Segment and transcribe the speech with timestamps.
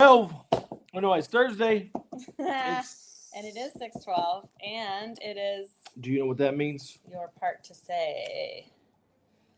[0.00, 0.34] 12.
[0.52, 1.90] Oh, no, it's Thursday.
[2.38, 5.68] It's- and it is 612 and it is
[6.00, 6.98] Do you know what that means?
[7.10, 8.66] your part to say.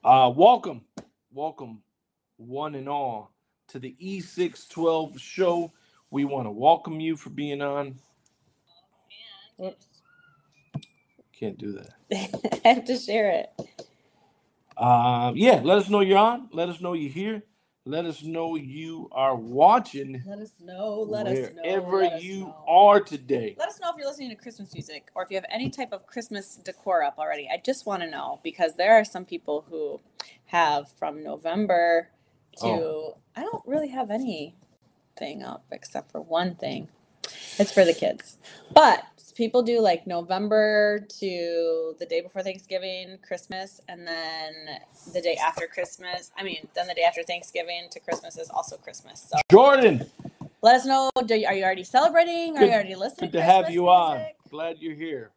[0.04, 0.82] Uh, welcome,
[1.32, 1.82] welcome,
[2.36, 3.32] one and all,
[3.68, 5.72] to the E612 show.
[6.10, 7.96] We want to welcome you for being on.
[9.56, 9.86] Whoops.
[11.32, 12.60] Can't do that.
[12.64, 13.50] I have to share it.
[14.76, 16.48] Uh, yeah, let us know you're on.
[16.52, 17.42] Let us know you're here.
[17.88, 21.06] Let us know you are watching Let us know.
[21.08, 21.62] Let us know.
[21.62, 22.64] wherever us you know.
[22.66, 23.54] are today.
[23.56, 25.92] Let us know if you're listening to Christmas music or if you have any type
[25.92, 27.48] of Christmas decor up already.
[27.48, 30.00] I just want to know because there are some people who
[30.46, 32.08] have from November
[32.60, 32.76] oh.
[32.76, 33.18] to Oh.
[33.36, 36.88] I don't really have anything up except for one thing.
[37.58, 38.36] It's for the kids.
[38.74, 39.04] But
[39.36, 44.80] people do like November to the day before Thanksgiving, Christmas, and then
[45.12, 46.30] the day after Christmas.
[46.36, 49.28] I mean, then the day after Thanksgiving to Christmas is also Christmas.
[49.30, 50.06] So Jordan,
[50.62, 51.10] let us know.
[51.26, 52.56] Do you, are you already celebrating?
[52.56, 53.30] Are you already listening?
[53.30, 54.24] good to to have you on.
[54.50, 55.30] Glad you're here.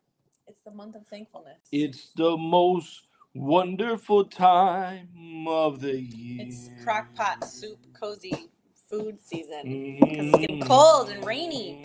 [0.48, 1.60] It's the month of thankfulness.
[1.72, 3.04] It's the most
[3.36, 6.48] wonderful time of the year.
[6.48, 8.50] It's crock pot soup cozy
[8.90, 10.00] food season.
[10.02, 10.68] Because it's getting mm.
[10.68, 11.82] cold and rainy.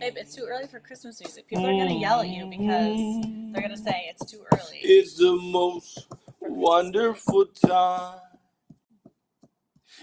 [0.00, 1.46] Babe, it's too early for Christmas music.
[1.46, 4.78] People are gonna yell at you because they're gonna say it's too early.
[4.82, 6.08] It's the most
[6.40, 8.18] wonderful time.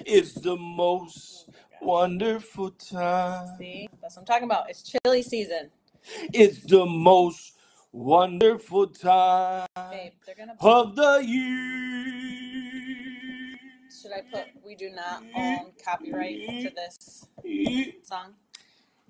[0.05, 1.49] It's the most
[1.81, 3.47] wonderful time.
[3.57, 4.69] See, that's what I'm talking about.
[4.69, 5.69] It's chilly season,
[6.33, 7.57] It's the most
[7.91, 10.13] wonderful time babe.
[10.25, 10.55] They're gonna.
[10.59, 12.48] Of the year.
[14.01, 14.45] Should I put?
[14.65, 17.25] We do not own copyright to this
[18.03, 18.33] song.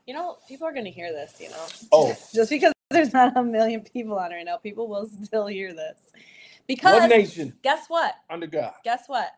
[0.05, 1.35] You know, people are gonna hear this.
[1.39, 5.07] You know, Oh, just because there's not a million people on right now, people will
[5.23, 5.99] still hear this.
[6.13, 6.23] one
[6.67, 8.15] Because nation guess what?
[8.29, 8.73] under God.
[8.83, 9.31] Guess what?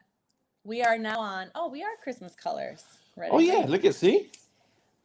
[0.64, 1.50] We are now on.
[1.56, 2.84] Oh, we are Christmas colors.
[3.18, 3.32] Ready?
[3.32, 4.32] Oh yeah, look at see.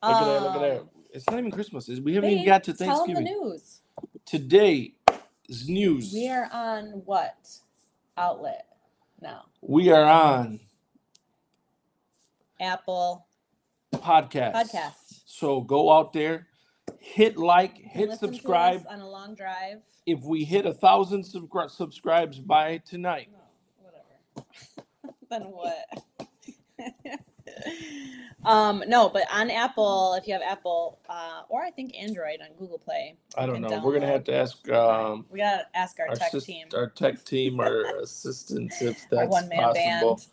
[0.02, 0.42] Look at that.
[0.42, 0.80] Look at that.
[0.80, 1.88] Um, It's not even Christmas.
[1.88, 3.14] We haven't even got to Thanksgiving.
[3.14, 3.80] Tell them the news.
[4.26, 4.94] Today
[5.48, 6.12] is news.
[6.12, 7.48] We are on what
[8.16, 8.75] outlet
[9.20, 9.44] now?
[9.60, 10.60] We are on
[12.60, 13.26] Apple
[13.94, 14.52] podcast.
[14.54, 15.22] podcast.
[15.26, 16.46] So go out there,
[16.98, 18.84] hit like, hit subscribe.
[18.88, 19.80] on a long drive.
[20.06, 25.16] If we hit a thousand subscri- subscribes by tonight, No, whatever.
[25.30, 26.04] then what?
[28.44, 32.56] um, no, but on Apple, if you have Apple, uh, or I think Android on
[32.58, 33.80] Google Play, I don't know.
[33.82, 36.88] We're gonna have to ask um, we gotta ask our, our, tech sis- team, our
[36.88, 40.14] tech team, our assistants, if that's one man possible.
[40.16, 40.26] band.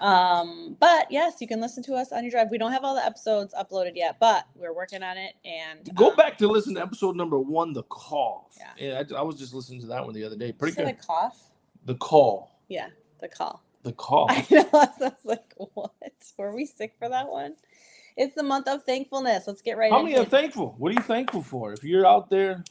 [0.00, 2.50] Um, but yes, you can listen to us on your drive.
[2.50, 5.34] We don't have all the episodes uploaded yet, but we're working on it.
[5.44, 8.50] And Go um, back to listen to episode number one, the call.
[8.78, 9.02] Yeah.
[9.10, 10.52] I, I was just listening to that one the other day.
[10.52, 10.88] Pretty good.
[10.88, 11.50] a cough.
[11.84, 12.58] The call.
[12.68, 12.88] Yeah,
[13.20, 13.62] the call.
[13.82, 14.26] The call.
[14.30, 14.68] I know.
[14.72, 15.92] I was like, what?
[16.36, 17.54] Were we sick for that one?
[18.16, 19.46] It's the month of thankfulness.
[19.46, 20.28] Let's get right How many are it.
[20.30, 20.74] thankful?
[20.78, 21.72] What are you thankful for?
[21.72, 22.62] If you're out there,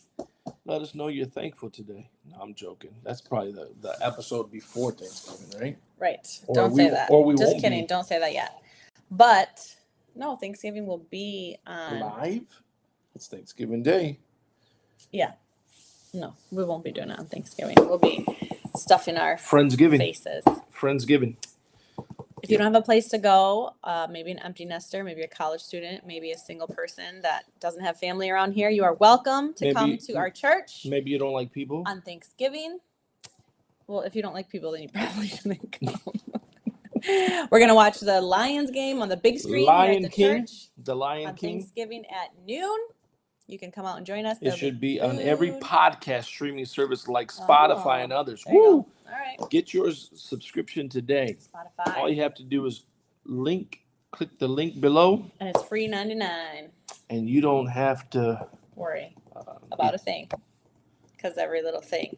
[0.65, 2.09] let us know you're thankful today.
[2.29, 2.91] No, I'm joking.
[3.03, 5.77] That's probably the, the episode before Thanksgiving, right?
[5.97, 6.39] Right.
[6.47, 7.09] Or Don't we- say that.
[7.09, 7.81] or we Just kidding.
[7.81, 7.87] be.
[7.87, 8.61] Don't say that yet.
[9.09, 9.75] But
[10.15, 11.99] no, Thanksgiving will be on.
[11.99, 12.61] Live?
[13.15, 14.19] It's Thanksgiving Day.
[15.11, 15.31] Yeah.
[16.13, 17.75] No, we won't be doing it on Thanksgiving.
[17.79, 18.25] We'll be
[18.79, 19.97] stuffing our Friendsgiving.
[19.97, 20.44] faces.
[20.73, 21.35] Friendsgiving.
[22.41, 25.28] If you don't have a place to go, uh, maybe an empty nester, maybe a
[25.28, 29.53] college student, maybe a single person that doesn't have family around here, you are welcome
[29.56, 31.84] to come to our church Maybe you don't like people.
[31.85, 32.79] on Thanksgiving.
[33.88, 36.00] Well, if you don't like people, then you probably shouldn't come.
[37.51, 40.39] We're gonna watch the Lions game on the big screen here Lion at the King.
[40.45, 41.59] church The Lion on King.
[41.59, 42.78] Thanksgiving at noon.
[43.49, 44.37] You can come out and join us.
[44.37, 48.43] It There'll should be on every podcast streaming service like Spotify Oh, and others.
[48.45, 48.69] There you go.
[48.75, 48.85] Woo!
[49.07, 51.35] All right, Get your subscription today.
[51.39, 52.83] Spotify, All you have to do is
[53.25, 56.69] link, click the link below, and it's free ninety nine.
[57.09, 58.47] and you don't have to.
[58.75, 60.29] Worry Uh, about a thing,
[61.17, 62.15] because every little thing.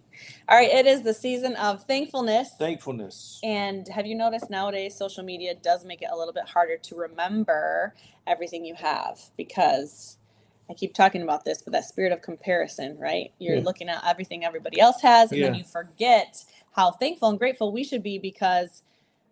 [0.50, 2.52] All right, it is the season of thankfulness.
[2.60, 3.40] thankfulness.
[3.42, 6.96] And have you noticed nowadays social media does make it a little bit harder to
[6.96, 7.96] remember
[8.28, 10.18] everything you have because
[10.72, 13.34] I keep talking about this, but that spirit of comparison, right?
[13.40, 13.64] You're Yeah.
[13.64, 17.86] looking at everything everybody else has, and then you forget how thankful and grateful we
[17.86, 18.84] should be because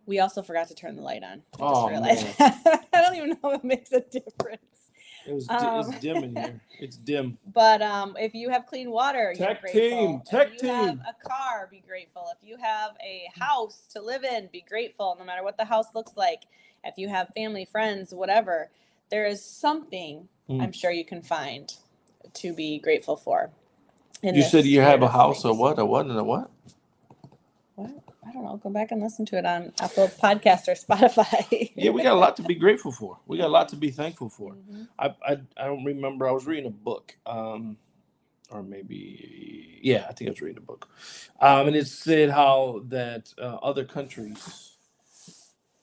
[0.07, 1.43] we also forgot to turn the light on.
[1.59, 1.89] I just Oh.
[2.93, 4.61] I don't even know if it makes a difference.
[5.27, 6.61] It was Um, it's dim in here.
[6.79, 7.37] It's dim.
[7.53, 9.81] But um, if you have clean water, you're Tech grateful.
[9.81, 11.01] team, tech if you have team.
[11.07, 12.27] a car, be grateful.
[12.41, 15.15] If you have a house to live in, be grateful.
[15.19, 16.43] No matter what the house looks like.
[16.83, 18.69] If you have family, friends, whatever,
[19.11, 20.63] there is something Mm.
[20.63, 21.71] I'm sure you can find
[22.33, 23.51] to be grateful for.
[24.23, 25.59] You said you have a house or things.
[25.59, 25.79] what?
[25.79, 26.49] A what and a what?
[27.75, 27.91] What?
[28.27, 31.71] I don't know, go back and listen to it on Apple Podcast or Spotify.
[31.75, 33.19] Yeah, we got a lot to be grateful for.
[33.27, 34.53] We got a lot to be thankful for.
[34.53, 34.87] Mhm.
[34.97, 36.27] I, I I don't remember.
[36.27, 37.77] I was reading a book, um,
[38.51, 40.89] or maybe yeah, I think I was reading a book,
[41.39, 44.77] um, and it said how that uh, other countries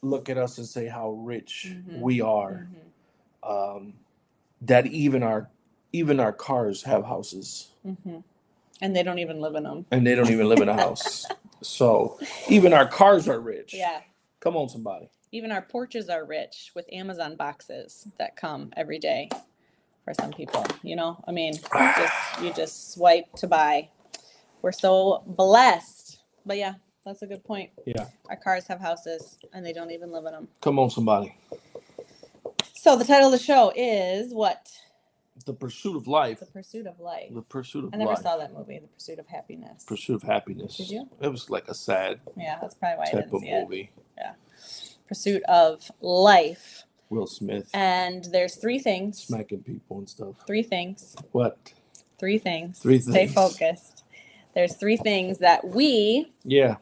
[0.02, 2.00] look at us and say how rich Mhm.
[2.00, 2.68] we are.
[2.70, 2.85] Mhm.
[3.46, 3.94] Um,
[4.62, 5.48] that even our
[5.92, 8.22] even our cars have houses, Mhm.
[8.82, 9.86] And they don't even live in them.
[9.90, 11.26] and they don't even live in a house.
[11.62, 12.18] So
[12.50, 13.72] even our cars are rich.
[13.72, 14.02] Yeah.
[14.40, 15.08] Come on, somebody.
[15.32, 19.30] Even our porches are rich with Amazon boxes that come every day
[20.04, 20.62] for some people.
[20.82, 23.88] You know, I mean, you just you just swipe to buy.
[24.60, 26.18] We're so blessed.
[26.44, 26.74] But yeah,
[27.06, 27.70] that's a good point.
[27.86, 28.06] Yeah.
[28.28, 30.48] Our cars have houses and they don't even live in them.
[30.60, 31.34] Come on, somebody.
[32.86, 34.70] So the title of the show is what?
[35.44, 36.38] The pursuit of life.
[36.38, 37.34] The Pursuit of Life.
[37.34, 37.94] The pursuit of Life.
[37.94, 38.20] I never life.
[38.22, 39.82] saw that movie, The Pursuit of Happiness.
[39.84, 40.76] Pursuit of happiness.
[40.76, 41.08] Did you?
[41.20, 43.62] It was like a sad Yeah, that's probably why I type didn't of see it.
[43.64, 43.90] movie.
[45.08, 46.84] Pursuit of Life.
[47.10, 49.20] Will Smith And there's three things.
[49.20, 50.36] smacking people and stuff.
[50.46, 51.16] Three things.
[51.32, 51.72] What?
[52.20, 52.78] Three things.
[52.78, 53.10] Three things.
[53.10, 54.04] Stay focused.
[54.54, 56.76] There's three things that we Yeah.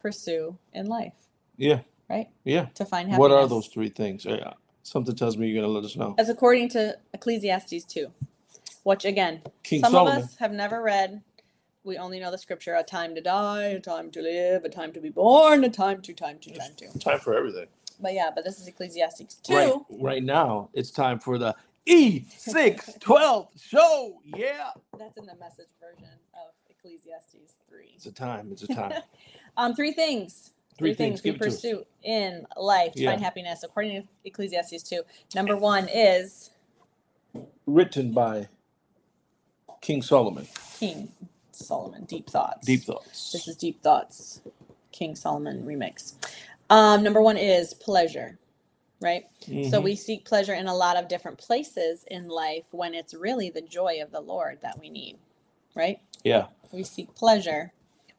[0.00, 1.12] pursue in life,
[1.58, 1.80] Yeah.
[2.08, 2.30] right?
[2.44, 2.68] Yeah.
[2.76, 3.18] To find happiness.
[3.18, 4.24] What are those three things?
[4.24, 6.14] Uh, Something tells me you're gonna let us know.
[6.18, 8.12] As according to Ecclesiastes 2,
[8.84, 10.18] which again, King some Solomon.
[10.18, 11.22] of us have never read.
[11.84, 14.92] We only know the scripture: a time to die, a time to live, a time
[14.92, 16.98] to be born, a time to, time to, time to.
[16.98, 17.66] Time for everything.
[17.98, 19.54] But yeah, but this is Ecclesiastes 2.
[19.54, 19.72] Right.
[19.90, 21.54] Right now, it's time for the
[21.88, 24.20] E612 show.
[24.24, 24.70] Yeah.
[24.98, 27.92] That's in the message version of Ecclesiastes 3.
[27.96, 28.48] It's a time.
[28.52, 28.92] It's a time.
[29.56, 30.50] Um, three things.
[30.78, 31.20] Three things.
[31.20, 33.10] things, we to pursue in life to Yeah.
[33.10, 35.02] find happiness, according to Ecclesiastes 2.
[35.34, 36.50] Number one is
[37.66, 38.48] Written by
[39.80, 40.46] King Solomon.
[40.78, 41.12] King
[41.52, 42.66] Solomon, Deep Thoughts.
[42.66, 43.32] Deep thoughts.
[43.32, 44.40] This is Deep Thoughts,
[44.92, 46.14] King Solomon remix.
[46.70, 48.38] Um, number one is pleasure,
[49.00, 49.26] right?
[49.70, 49.84] So Mhm.
[49.84, 53.60] we seek pleasure in a lot of different places in life when it's really the
[53.62, 55.18] joy of the Lord that we need,
[55.74, 56.00] right?
[56.24, 56.48] Yeah.
[56.72, 57.72] We seek pleasure.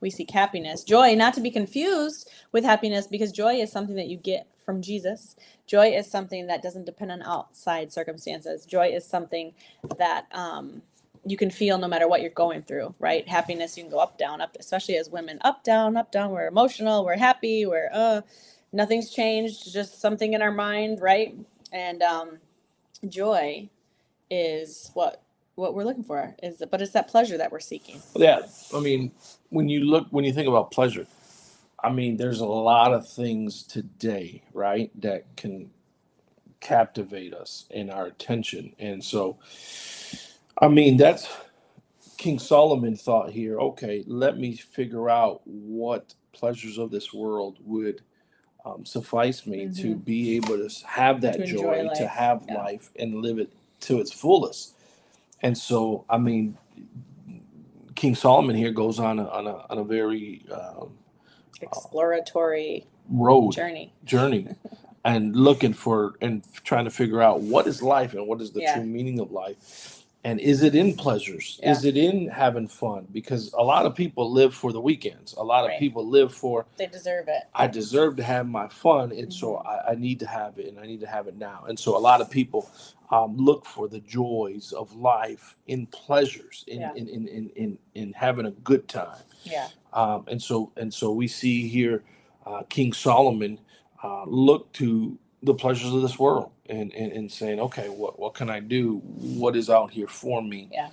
[0.06, 0.84] We seek happiness.
[0.84, 4.84] Joy, not to be confused with happiness, because joy is something that you get from
[4.84, 5.36] Jesus.
[5.66, 8.68] Joy is something that doesn't depend on outside circumstances.
[8.68, 9.56] Joy is something
[9.98, 10.84] that um,
[11.26, 13.28] you can feel no matter what you're going through, right?
[13.28, 16.30] Happiness, you can go up, down, up, especially as women, up, down, up, down.
[16.30, 18.22] We're emotional, we're happy, we're, uh,
[18.72, 21.36] nothing's changed, just something in our mind, right?
[21.74, 22.38] And um,
[23.10, 23.70] joy
[24.30, 25.24] is what
[25.56, 28.42] what we're looking for is but it's that pleasure that we're seeking Yeah,
[28.74, 29.12] I mean,
[29.56, 31.08] when you look, when you think about pleasure,
[31.82, 35.72] I mean, there's a lot of things today, right, that can
[36.60, 38.76] captivate us and our attention.
[38.80, 39.38] And so,
[40.62, 41.30] I mean, that's
[42.18, 48.02] King Solomon thought here, okay, let me figure out what pleasures of this world would
[48.66, 51.56] um, suffice me to be able to have that Mm-hmm.
[51.56, 52.56] To joy, to have yeah.
[52.56, 54.74] life and live it to its fullest.
[55.44, 56.58] And so, I mean,
[57.96, 60.98] King Solomon here goes on a, on a, on a very um,
[61.62, 64.48] exploratory road journey journey
[65.06, 68.62] and looking for and trying to figure out what is life and what is the
[68.62, 68.76] Yeah.
[68.76, 71.60] true meaning of life and is it in pleasures?
[71.64, 73.08] Is it in having fun?
[73.12, 75.34] Because a lot of people live for the weekends.
[75.34, 77.44] A lot of people live for they deserve it.
[77.54, 79.68] I deserve to have my fun and so Mm-hmm.
[79.68, 81.66] I, I need to have it and i need to have it now.
[81.70, 82.70] And so a lot of people
[83.12, 86.92] um, look for the joys of life in pleasures in, Yeah.
[86.96, 89.22] in, in, in, in, in having a good time.
[89.44, 89.68] Yeah.
[89.94, 92.04] Um, and so and so we see here
[92.48, 93.60] uh, King Solomon
[94.04, 98.34] uh, look to the pleasures of this world and, and and saying, okay, what what
[98.36, 98.98] can I do?
[99.06, 100.70] What is out here for me?
[100.72, 100.90] Yeah.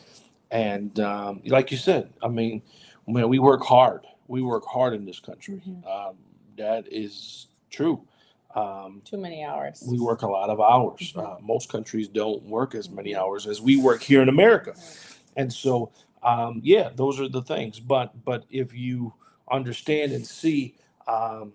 [0.50, 2.62] And um, like you said, I mean,
[3.09, 4.07] man, we work hard.
[4.29, 5.62] We work hard in this country.
[5.67, 5.87] Mhm.
[5.87, 6.17] Um,
[6.57, 8.02] that is true.
[8.55, 11.12] Um, too many hours we work a lot of hours.
[11.14, 11.25] Mhm.
[11.25, 13.19] Uh, most countries don't work as many Mhm.
[13.19, 14.75] hours as we work here in America
[15.37, 15.91] and so
[16.23, 19.12] um, yeah those are the things but but if you
[19.50, 20.75] understand and see
[21.09, 21.52] um,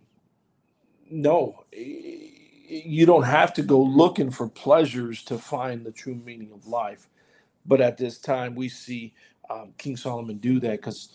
[1.09, 1.63] no
[2.67, 7.09] you don't have to go looking for pleasures to find the true meaning of life
[7.65, 9.13] but at this time we see
[9.49, 11.09] um, king solomon do that because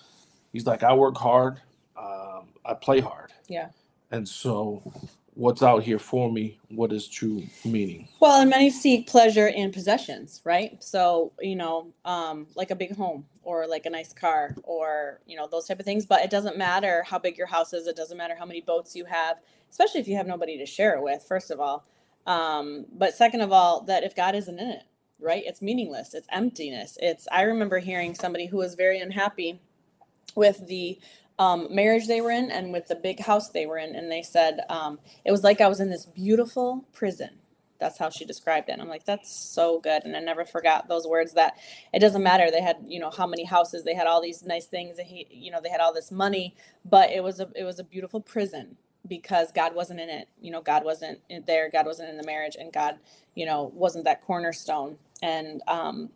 [0.52, 1.60] he's like i work hard
[1.98, 3.70] um, i play hard Yeah.
[4.10, 4.82] and so
[5.34, 8.08] what's out here for me what is true meaning.
[8.20, 10.82] Well and many seek pleasure in possessions right?
[10.82, 15.36] So you know um like a big home or like a nice car or you
[15.36, 16.04] know those type of things.
[16.06, 17.86] But it doesn't matter how big your house is.
[17.86, 19.38] It doesn't matter how many boats you have
[19.70, 21.86] especially if you have nobody to share it with first of all.
[22.26, 24.82] Um but second of all that if god isn't in it
[25.22, 25.44] right?
[25.46, 26.14] It's meaningless.
[26.14, 26.98] It's emptiness.
[27.00, 29.60] It's i remember hearing somebody who was very unhappy
[30.34, 30.98] with the
[31.38, 33.94] um, marriage they were in and with the big house they were in.
[33.94, 37.30] And they said um, it was like I was in this beautiful prison.
[37.78, 38.72] That's how she described it.
[38.72, 40.04] And I'm like, that's so good.
[40.04, 41.56] And I never forgot those words that
[41.92, 42.48] it doesn't matter.
[42.48, 45.26] They had, you know, how many houses, they had all these nice things, and he,
[45.30, 48.20] you know, they had all this money, but it was a it was a beautiful
[48.20, 48.76] prison
[49.08, 50.28] because God wasn't in it.
[50.40, 52.98] You know, God wasn't there, God wasn't in the marriage, and God,
[53.34, 54.98] you know, wasn't that cornerstone.
[55.20, 56.10] And um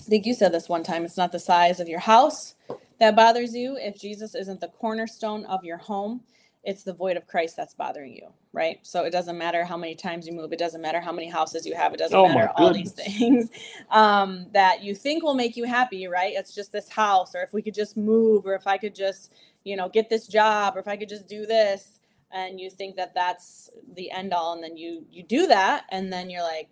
[0.00, 2.54] I think you said this one time, it's not the size of your house
[2.98, 3.76] that bothers you.
[3.78, 6.22] If Jesus isn't the cornerstone of your home,
[6.64, 8.78] it's the void of Christ that's bothering you, right?
[8.82, 11.64] So it doesn't matter how many times you move, it doesn't matter how many houses
[11.64, 13.48] you have, it doesn't Oh matter all these things
[13.90, 16.34] um, that you think will make you happy, right?
[16.36, 19.32] It's just this house, or if we could just move, or if I could just,
[19.64, 22.00] you know, get this job, or if I could just do this,
[22.32, 26.12] and you think that that's the end all, and then you you do that, and
[26.12, 26.68] then you're like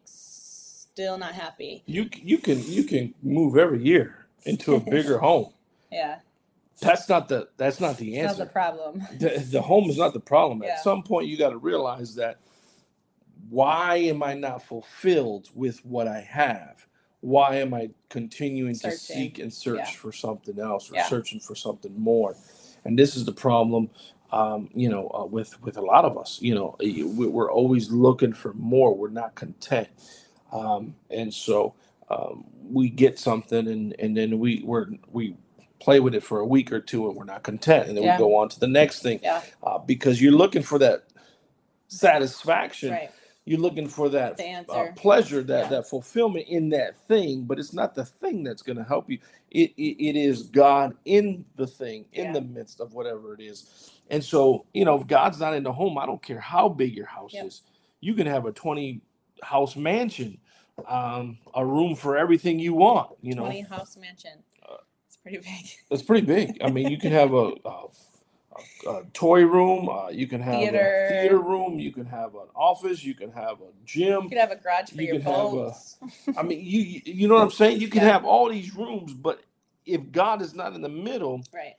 [0.99, 1.85] still not happy.
[1.87, 5.52] You you can you can move every year into a bigger home.
[5.93, 6.19] Yeah,
[6.81, 9.07] That's not the that's not the that's the problem.
[9.17, 10.61] The, the home is not the problem.
[10.64, 10.71] Yeah.
[10.71, 12.38] At some point, you got to realize that
[13.49, 16.87] why am I not fulfilled with what I have?
[17.21, 19.87] Why am I continuing to seek and search Yeah.
[20.02, 21.07] for something else or Yeah.
[21.09, 22.37] searching for something more?
[22.85, 23.90] And this is the problem,
[24.33, 26.38] um, you know, uh, with with a lot of us.
[26.43, 28.95] You know, we're always looking for more.
[28.95, 29.88] We're not content,
[30.52, 31.75] um, and so
[32.11, 35.37] um, we get something, and and then we we're we
[35.81, 38.17] play with it for a week or two, and we're not content, and then Yeah.
[38.17, 41.05] we go on to the next thing Yeah, uh, because you're looking for that
[41.88, 42.93] satisfaction.
[42.93, 43.11] right.
[43.47, 44.40] You're looking for that
[44.71, 45.69] uh, pleasure, that Yeah.
[45.71, 49.19] that fulfillment in that thing, but it's not the thing that's going to help you.
[49.50, 53.90] It, it it is God in the thing, in the midst of whatever it is.
[54.11, 56.95] And so, you know, if God's not in the home, I don't care how big
[56.97, 57.47] your house Yep.
[57.47, 57.62] is.
[58.00, 59.00] You can have a 20
[59.42, 60.38] house mansion,
[60.87, 63.11] um, a room for everything you want.
[63.23, 64.42] You know, Twenty house mansion.
[64.68, 64.76] Uh,
[65.07, 65.71] It's pretty big.
[65.90, 66.59] it's pretty big.
[66.62, 67.87] I mean, you can have a, a,
[68.87, 69.88] a, a toy room.
[69.88, 71.07] Uh, you can have Theater.
[71.07, 71.78] a theater room.
[71.78, 73.04] You can have an office.
[73.04, 74.25] You can have a gym.
[74.25, 75.97] You could have a garage for You your have boats.
[76.37, 77.80] I mean, you you- you know what I'm saying?
[77.80, 78.12] You can Yeah.
[78.12, 79.40] have all these rooms, but
[79.87, 81.75] if God is not in the middle, right.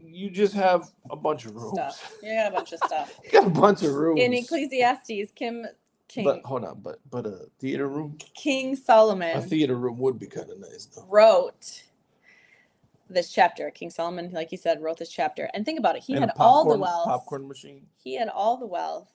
[0.00, 1.74] you just have a bunch of rooms.
[1.74, 2.12] Stuff.
[2.22, 3.20] You got a bunch of stuff.
[3.24, 4.20] You got a bunch of rooms.
[4.20, 5.64] In Ecclesiastes, Kim
[6.08, 9.36] King But hold on, but but a theater room, King Solomon.
[9.36, 11.04] a theater room would be kind of nice though.
[11.08, 11.82] wrote
[13.08, 13.70] this chapter.
[13.70, 15.48] King Solomon, like you said, wrote this chapter.
[15.54, 16.02] And think about it.
[16.02, 17.06] He And had all the wealth.
[17.08, 19.08] Popcorn machine, He had all the wealth.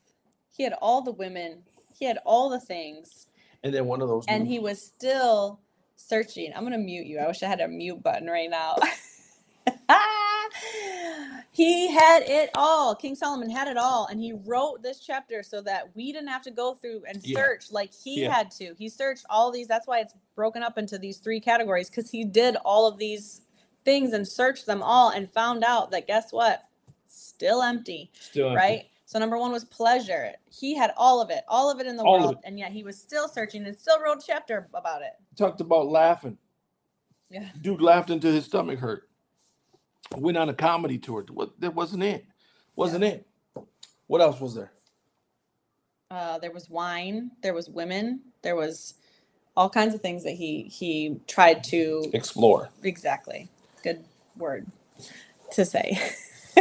[0.52, 1.64] He had all the women.
[1.98, 3.28] He had all the things.
[3.64, 4.26] and then one of those.
[4.28, 5.60] And new- he was still
[5.96, 6.52] searching.
[6.56, 7.20] I'm gonna mute you.
[7.20, 8.78] I wish I had a mute button right now.
[11.52, 12.96] he had it all.
[12.96, 16.44] King Solomon had it all, and he wrote this chapter so that we didn't have
[16.44, 17.38] to go through and Yeah.
[17.38, 18.34] search like he Yeah.
[18.34, 18.74] had to.
[18.78, 19.68] He searched all these.
[19.68, 23.42] That's why it's broken up into these three categories because he did all of these
[23.84, 26.64] things and searched them all and found out that guess what?
[27.08, 28.56] Still empty Still empty.
[28.56, 28.88] right?
[29.06, 30.34] So number one was pleasure.
[30.50, 32.84] He had all of it, all of it in the All world, and yet he
[32.84, 35.14] was still searching and still wrote a chapter about it.
[35.36, 36.38] Talked about laughing.
[37.30, 37.50] Yeah.
[37.62, 39.10] Dude laughed until his stomach hurt.
[40.16, 41.26] Went on a comedy tour.
[41.32, 42.26] What that wasn't it.
[42.76, 43.28] Wasn't it.
[44.08, 44.72] What else was there?
[46.10, 48.96] Uh, there was wine, there was women, there was
[49.56, 52.70] all kinds of things that he he tried to Explore.
[52.84, 53.50] exactly
[53.84, 54.04] good
[54.38, 54.68] word
[55.54, 55.98] to say,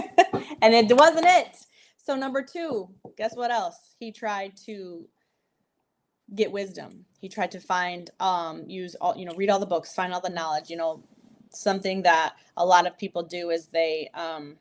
[0.62, 1.56] and it wasn't it.
[1.96, 3.76] So number two, guess what else?
[3.98, 5.06] He tried to
[6.34, 7.04] get wisdom.
[7.20, 10.20] He tried to find, um, use all, you know, read all the books, find all
[10.20, 10.70] the knowledge.
[10.70, 11.04] You know,
[11.50, 14.56] something that a lot of people do is they, um,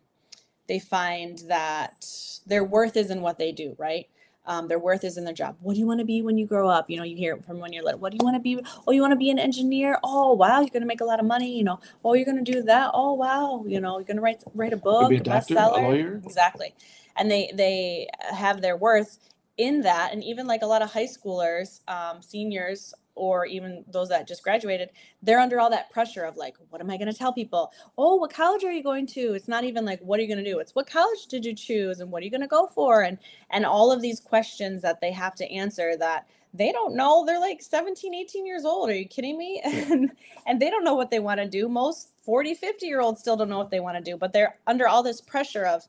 [0.68, 2.06] they find that
[2.46, 4.08] their worth is in what they do, right?
[4.46, 5.58] Um, their worth is in their job.
[5.62, 6.90] What do you want to be when you grow up?
[6.90, 8.00] You know, you hear it from when you're little.
[8.00, 8.60] What do you want to be?
[8.88, 10.00] Oh, you want to be an engineer?
[10.04, 11.56] Oh, wow, you're going to make a lot of money.
[11.56, 12.90] You know, oh, you're going to do that.
[12.94, 15.58] Oh, wow, you know, you're going to write write a book, be a doctor, a
[15.58, 15.84] bestseller.
[15.84, 16.22] lawyer.
[16.26, 16.74] Exactly,
[17.16, 19.20] and they they have their worth
[19.60, 24.08] in that, and even like a lot of high schoolers, um, seniors, or even those
[24.08, 24.90] that just graduated,
[25.22, 27.70] they're under all that pressure of like, what am I going to tell people?
[27.98, 29.34] Oh, what college are you going to?
[29.34, 30.60] It's not even like, what are you going to do?
[30.60, 33.18] It's what college did you choose, and what are you going to go for, and
[33.50, 37.40] and all of these questions that they have to answer that they don't know they're
[37.40, 40.10] like 17 18 years old are you kidding me and
[40.48, 43.38] and they don't know what they want to do most 40 50 year olds still
[43.38, 45.84] don't know what they want to do but they're under all this pressure of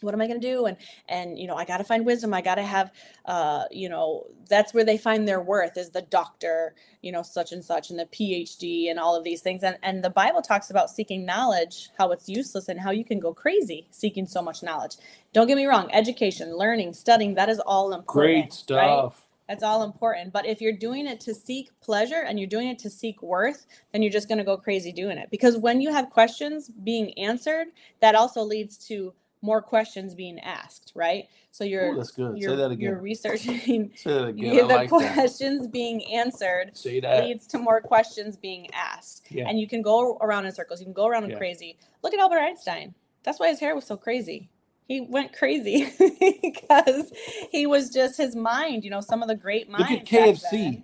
[0.00, 0.76] what am i going to do and
[1.08, 2.90] and you know i got to find wisdom i got to have
[3.26, 7.52] uh you know that's where they find their worth is the doctor you know such
[7.52, 10.70] and such and the phd and all of these things and and the bible talks
[10.70, 14.62] about seeking knowledge how it's useless and how you can go crazy seeking so much
[14.62, 14.96] knowledge
[15.32, 18.52] don't get me wrong education learning studying that is all important Great right?
[18.52, 19.26] stuff.
[19.48, 20.32] That's all important.
[20.32, 23.66] But if you're doing it to seek pleasure and you're doing it to seek worth,
[23.92, 25.30] then you're just going to go crazy doing it.
[25.30, 27.68] Because when you have questions being answered,
[28.00, 31.24] that also leads to more questions being asked, right?
[31.52, 32.36] So you're Ooh, that's good.
[32.38, 32.80] you're, Say that again.
[32.80, 34.54] you're researching Say that again.
[34.54, 35.12] you- the like that.
[35.14, 37.24] questions being answered Say that.
[37.24, 39.26] leads to more questions being asked.
[39.30, 39.48] Yeah.
[39.48, 40.80] And you can go around in circles.
[40.80, 41.38] You can go around and Yeah.
[41.38, 41.78] crazy.
[42.02, 42.94] Look at Albert Einstein.
[43.22, 44.50] That's why his hair was so crazy.
[44.88, 45.88] He went crazy
[46.42, 47.12] because
[47.50, 48.84] he was just his mind.
[48.84, 49.90] You know, some of the great minds.
[49.90, 50.82] Look at KFC.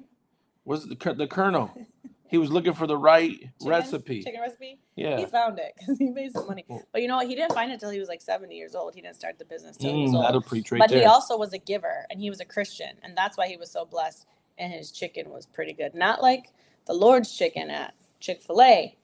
[0.65, 1.71] Was the the colonel?
[2.33, 4.25] He was looking for the right Chicken- recipe.
[4.25, 4.81] Chicken recipe.
[4.97, 6.65] Yeah, he found it because he made some money.
[6.93, 7.29] But you know what?
[7.29, 8.95] He didn't find it till he was like 70 years old.
[8.95, 10.25] He didn't start the business till he was Mm, old.
[10.25, 11.01] that'll preach right but there.
[11.01, 12.97] he also was a giver and he was a Christian.
[13.03, 14.27] And that's why he was so blessed.
[14.59, 15.95] And his chicken was pretty good.
[15.95, 16.47] Not like
[16.87, 18.97] the Lord's chicken at Chick fil A,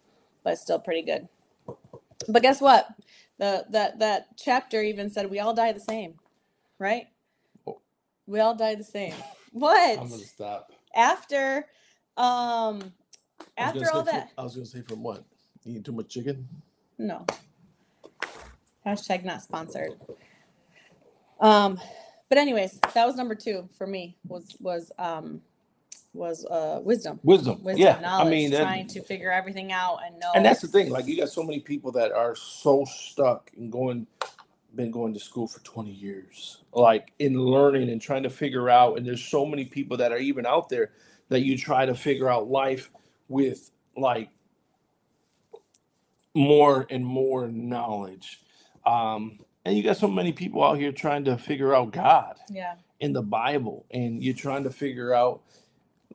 [0.42, 1.28] but still pretty good.
[2.28, 2.88] But guess what?
[3.38, 6.14] The that that chapter even said we all die the same,
[6.78, 7.06] right?
[7.66, 7.80] Oh.
[8.26, 9.14] We all die the same.
[9.52, 9.98] What?
[9.98, 10.72] I'm gonna stop.
[10.94, 11.66] After
[12.18, 12.92] um
[13.58, 15.24] I was gonna after all say that I was gonna say from what?
[15.64, 16.48] You eat too much chicken?
[16.98, 17.26] No.
[18.86, 19.92] Hashtag not sponsored.
[21.40, 21.78] Um,
[22.28, 24.16] but anyways, that was number two for me.
[24.26, 25.42] Was was um
[26.14, 27.20] was uh wisdom.
[27.22, 27.62] Wisdom.
[27.62, 28.00] Wisdom, yeah.
[28.00, 30.32] knowledge, I mean, that- trying to figure everything out and know.
[30.34, 30.90] and that's the thing.
[30.90, 34.06] Like you got so many people that are so stuck and going,
[34.74, 38.96] been going to school for 20 years, like in learning and trying to figure out.
[38.96, 40.92] And there's so many people that are even out there
[41.28, 42.90] that you try to figure out life
[43.28, 44.30] with, like
[46.34, 48.40] more and more knowledge.
[48.86, 52.74] Um, and you got so many people out here trying to figure out God yeah,
[53.00, 55.42] in the Bible, and you're trying to figure out.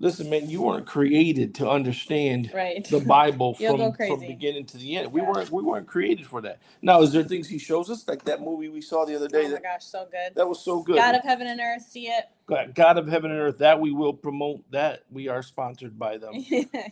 [0.03, 2.86] Listen, man, you weren't created to understand right.
[2.89, 5.13] the Bible from from beginning to the end.
[5.13, 5.31] We Yeah.
[5.31, 6.60] weren't we weren't created for that.
[6.81, 9.45] Now, is there things He shows us like that movie we saw the other day
[9.45, 10.36] oh my gosh, so good.
[10.36, 10.98] that was so good?
[10.98, 12.25] God of heaven and earth, see it.
[12.48, 13.60] God, God of heaven and earth.
[13.60, 14.69] That we will promote.
[14.72, 16.33] That we are sponsored by them.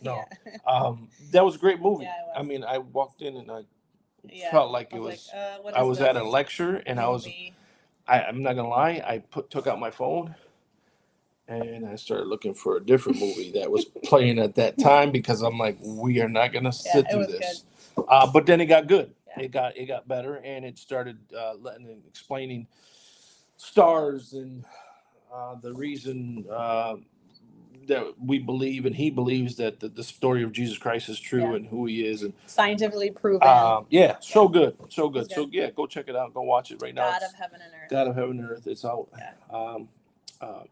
[0.03, 0.23] No.
[0.45, 0.57] yeah.
[0.65, 2.05] Um, that was a great movie.
[2.05, 3.63] Yeah, I mean, I walked in and I
[4.51, 7.27] felt like I it was like, uh, I was at a lecture and I was.
[8.07, 9.03] I, I'm not gonna lie.
[9.05, 10.35] I put took out my phone.
[11.51, 15.41] And I started looking for a different movie that was playing at that time because
[15.41, 17.63] I'm like, we are not gonna sit it through this.
[18.07, 19.13] Uh, but then it got good.
[19.27, 19.43] Yeah.
[19.43, 22.67] It got it got better, and it started uh, letting and explaining
[23.57, 24.63] stars and
[25.33, 26.95] uh, the reason uh,
[27.87, 31.41] that we believe and he believes that the, the story of Jesus Christ is true
[31.51, 31.55] Yeah.
[31.55, 33.47] and who he is, and Scientifically proven.
[33.47, 35.31] um, yeah, so good, so It's good.
[35.31, 35.53] So good.
[35.53, 36.33] yeah, go check it out.
[36.33, 37.11] Go watch it right now.
[37.11, 37.89] God of heaven and earth.
[37.89, 38.67] God of heaven and earth.
[38.67, 39.07] It's out.
[39.17, 39.31] Yeah.
[39.53, 39.89] Um,
[40.41, 40.65] um,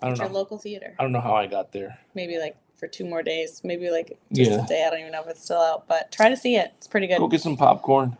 [0.00, 0.34] I don't your know.
[0.34, 0.94] local theater.
[0.98, 1.98] I don't know how I got there.
[2.14, 4.64] maybe like for two more days, maybe like just Yeah.
[4.64, 4.84] a day.
[4.86, 6.72] I don't even know if it's still out, but try to see it.
[6.76, 7.18] It's pretty good.
[7.18, 8.16] Go get some popcorn.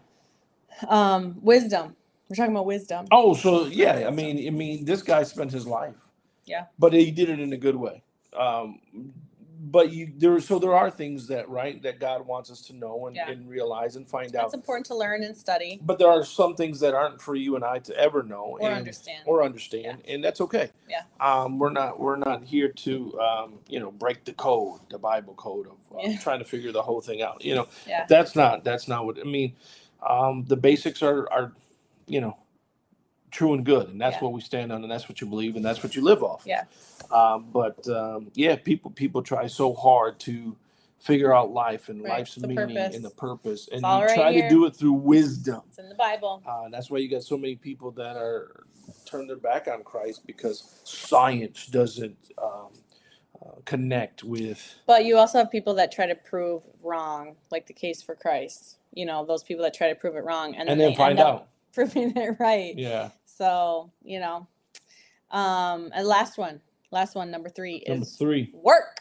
[0.88, 1.94] Um, wisdom.
[2.28, 3.06] We're talking about wisdom.
[3.10, 5.94] Oh, so yeah, I mean, I mean, this guy spent his life.
[6.44, 6.64] Yeah.
[6.78, 8.02] But he did it in a good way.
[8.36, 8.80] Um,
[9.72, 13.06] but you there, so there are things that right that God wants us to know
[13.06, 13.30] and, Yeah.
[13.30, 14.46] and realize and find That's out.
[14.46, 17.56] It's important to learn and study But there are some things that aren't for you
[17.56, 19.24] and I to ever know or and, understand.
[19.26, 20.70] or understand, and that's okay.
[20.88, 21.02] Yeah.
[21.20, 25.34] Um, we're not we're not here to um, you know break the code, the Bible
[25.34, 26.18] code of uh, Yeah.
[26.18, 27.44] trying to figure the whole thing out.
[27.44, 28.06] You know, yeah.
[28.08, 29.54] that's not that's not what I mean.
[30.08, 31.52] Um, the basics are are
[32.06, 32.36] you know
[33.30, 34.24] true and good, and that's Yeah.
[34.24, 36.42] what we stand on, and that's what you believe, and that's what you live off.
[36.46, 36.64] Yeah.
[37.10, 40.56] Um, but um, yeah, people people try so hard to
[40.98, 42.96] figure out life and Right, life's the meaning purpose.
[42.96, 44.42] and the purpose, and you right try here.
[44.42, 45.62] to do it through wisdom.
[45.68, 46.42] It's in the Bible.
[46.46, 48.64] Uh, that's why you got so many people that are
[49.04, 52.68] turn their back on Christ because science doesn't um,
[53.40, 54.74] uh, connect with.
[54.86, 58.78] But you also have people that try to prove wrong, like the case for Christ.
[58.92, 61.20] You know, those people that try to prove it wrong and, And they then find
[61.20, 61.48] out.
[61.72, 62.76] proving it right.
[62.76, 63.10] Yeah.
[63.26, 64.46] So, you know.
[65.30, 66.60] Um, and last one.
[66.90, 69.00] Last one, number three Number is three, work.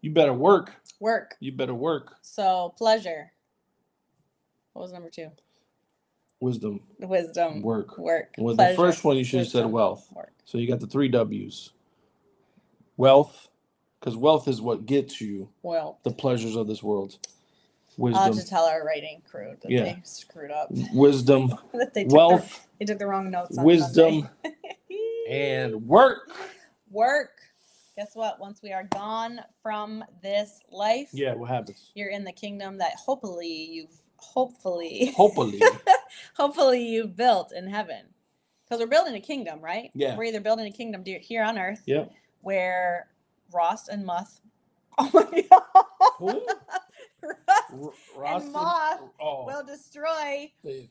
[0.00, 0.72] you better work.
[0.98, 1.36] Work.
[1.38, 2.16] You better work.
[2.20, 3.30] So pleasure.
[4.72, 5.30] What was number two?
[6.40, 7.62] Wisdom, Wisdom.
[7.62, 7.96] work.
[7.98, 8.34] Work.
[8.36, 10.08] Well, the first one you should have said wealth.
[10.12, 10.32] Work.
[10.44, 11.70] So you got the three W's.
[12.96, 13.48] Wealth,
[14.00, 17.18] because wealth is what gets you Well, the pleasures of this world.
[18.00, 19.82] I'll have to tell our writing crew that Yeah.
[19.84, 20.68] they screwed up.
[20.92, 23.58] wisdom, that they took wealth, The, they took the wrong notes.
[23.58, 24.56] On wisdom, Sunday.
[25.28, 26.32] and work.
[26.90, 27.30] work.
[27.96, 28.40] Guess what?
[28.40, 31.90] Once we are gone from this life, Yeah, what happens?
[31.94, 35.60] you're in the kingdom that hopefully you've hopefully Hopefully.
[36.36, 38.06] hopefully you've built in heaven.
[38.64, 39.90] Because we're building a kingdom, right?
[39.94, 40.16] Yeah.
[40.16, 42.10] We're either building a kingdom de- here on earth Yep.
[42.40, 43.08] where
[43.52, 44.40] Ross and Muth.
[44.98, 45.62] Oh my god.
[46.18, 46.46] Who?
[47.22, 50.90] Ross R- Ross moth oh, will destroy they-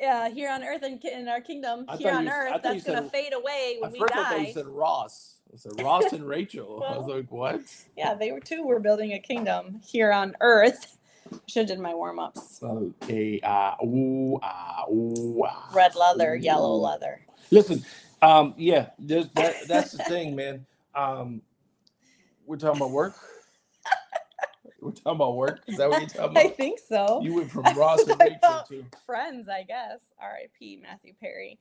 [0.00, 3.08] yeah, here on earth and in our kingdom, I here on you- earth, that's gonna
[3.08, 4.36] fade away when we I die.
[4.48, 5.36] you said Ross.
[5.52, 6.84] I said Ross and Rachel.
[6.86, 7.62] I was like, what?
[7.96, 8.64] Yeah, they were too.
[8.64, 10.98] We're building a kingdom here on earth.
[11.46, 12.60] Should have did my warm ups.
[12.62, 13.40] Okay.
[13.42, 15.68] Ah, ooh, ah, ooh, ah.
[15.72, 17.20] Red leather, yellow leather.
[17.50, 17.84] Listen,
[18.22, 20.66] um, yeah, that, that's the thing, man.
[20.94, 21.42] Um,
[22.46, 23.14] we're talking about work.
[24.80, 25.60] we're talking about work.
[25.66, 26.44] Is that what you're talking about?
[26.46, 27.20] I think so.
[27.22, 30.00] You went from Ross and thought Rachel to Friends, I guess.
[30.20, 30.80] R.I.P.
[30.82, 31.58] Matthew Perry.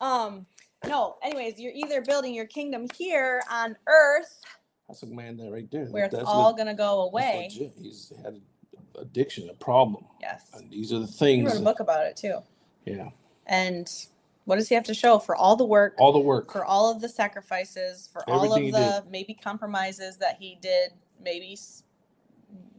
[0.00, 0.46] Um,
[0.86, 1.16] no.
[1.22, 4.40] Anyways, you're either building your kingdom here on earth,
[4.88, 5.86] that's a man there right there.
[5.86, 7.48] where it's That's all le- gonna go away.
[7.50, 8.40] He's had
[8.98, 10.48] addiction, a problem, Yes.
[10.54, 11.50] and these are the He things.
[11.52, 12.38] wrote a book about it too.
[12.84, 13.08] Yeah,
[13.46, 13.90] And
[14.44, 16.52] what does he have to show for all the work, all the work.
[16.52, 18.74] for all of the sacrifices, for all Everything he of
[19.04, 21.58] the maybe compromises that he did, maybe,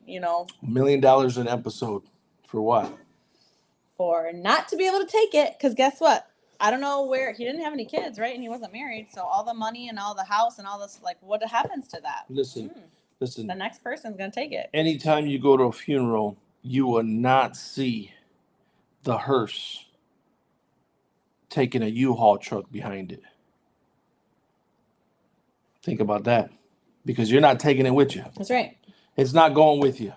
[0.07, 2.03] you know, A Million dollars an episode
[2.47, 2.91] for what?
[3.95, 5.53] for not to be able to take it.
[5.57, 6.27] Because guess what?
[6.59, 8.31] I don't know where he didn't have any kids, right?
[8.33, 9.07] And he wasn't married.
[9.11, 12.01] So all the money and all the house and all this, like, what happens to
[12.03, 12.25] that?
[12.29, 12.79] Listen, Hmm,
[13.19, 13.47] listen.
[13.47, 14.69] the next person's gonna take it.
[14.73, 18.13] anytime you go to a funeral, you will not see
[19.01, 19.85] the hearse
[21.49, 23.23] taking a U-Haul truck behind it.
[25.83, 26.51] Think about that.
[27.05, 28.25] Because you're not taking it with you.
[28.35, 28.77] That's right.
[29.17, 30.13] It's not going with you.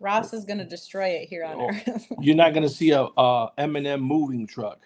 [0.00, 1.68] Ross is gonna destroy it here on Oh.
[1.68, 2.06] Earth.
[2.20, 4.80] You're not going to see a, a M&M moving truck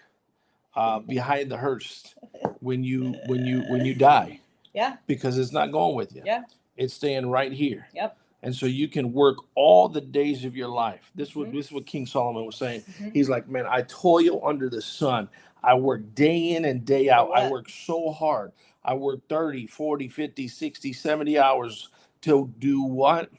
[0.75, 2.15] uh, behind the hearse
[2.61, 4.39] when you when you when you die
[4.73, 4.95] yeah.
[5.07, 6.23] because it's not going with you.
[6.25, 6.41] Yeah.
[6.77, 7.87] It's staying right here.
[7.93, 8.17] Yep.
[8.41, 11.11] And so you can work all the days of your life.
[11.15, 11.53] This what Mhm.
[11.53, 12.81] this is what King Solomon was saying.
[12.99, 13.13] Mhm.
[13.13, 15.29] He's like, man, I toil under the sun.
[15.63, 17.29] I work day in and day out.
[17.35, 18.51] I work so hard.
[18.83, 21.89] I work 30, 40, 50, 60, 70 hours
[22.23, 23.29] to do what?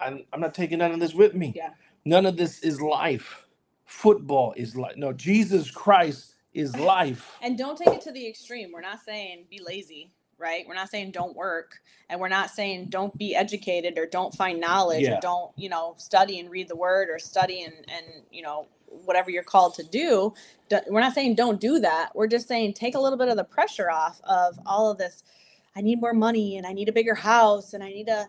[0.00, 1.52] I'm, I'm not taking none of this with me.
[1.56, 1.70] Yeah.
[2.04, 3.46] None of this is life.
[3.84, 4.96] Football is life.
[4.96, 7.32] No, Jesus Christ is life.
[7.42, 8.72] And don't take it to the extreme.
[8.72, 10.64] We're not saying be lazy, right?
[10.68, 14.60] We're not saying don't work, and we're not saying don't be educated or don't find
[14.60, 15.18] knowledge Yeah.
[15.18, 18.68] or don't, you know, study and read the word or study and and you know
[18.88, 20.34] whatever you're called to do.
[20.70, 22.10] Do- We're not saying don't do that.
[22.14, 25.22] We're just saying take a little bit of the pressure off of all of this.
[25.76, 28.26] I need more money and I need a bigger house and I need a